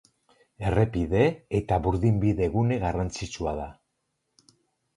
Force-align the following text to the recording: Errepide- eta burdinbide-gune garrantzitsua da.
Errepide- 0.69 1.27
eta 1.59 1.79
burdinbide-gune 1.89 2.81
garrantzitsua 2.87 3.57
da. 3.63 3.69